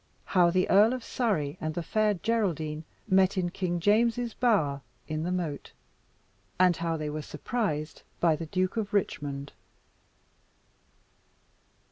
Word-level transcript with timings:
How 0.25 0.49
the 0.49 0.67
Earl 0.67 0.93
of 0.93 1.03
Surrey 1.03 1.59
and 1.61 1.75
the 1.75 1.83
Fair 1.83 2.15
Geraldine 2.15 2.85
met 3.07 3.37
in 3.37 3.51
King 3.51 3.79
James's 3.79 4.33
Bower 4.33 4.81
in 5.07 5.21
the 5.21 5.31
Moat 5.31 5.73
And 6.59 6.75
how 6.75 6.97
they 6.97 7.11
were 7.11 7.21
surprised 7.21 8.01
by 8.19 8.35
the 8.35 8.47
Duke 8.47 8.77
of 8.77 8.95
Richmond. 8.95 9.53